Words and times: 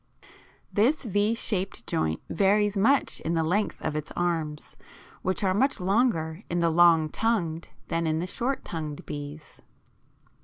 This 0.73 1.03
V 1.03 1.35
shaped 1.35 1.85
joint 1.85 2.21
varies 2.27 2.75
much 2.75 3.19
in 3.19 3.35
the 3.35 3.43
length 3.43 3.79
of 3.83 3.95
its 3.95 4.11
arms, 4.13 4.75
which 5.21 5.43
are 5.43 5.53
much 5.53 5.79
longer 5.79 6.41
in 6.49 6.59
the 6.59 6.71
long 6.71 7.07
tongued 7.07 7.69
than 7.87 8.07
in 8.07 8.17
the 8.17 8.25
short 8.25 8.65
tongued 8.65 9.05
bees. 9.05 9.61